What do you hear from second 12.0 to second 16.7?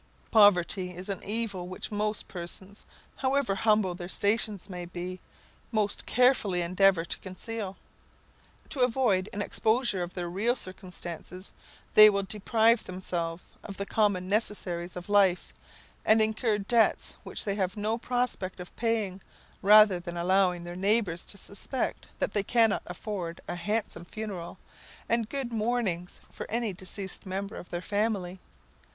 will deprive themselves of the common necessaries of life, and incur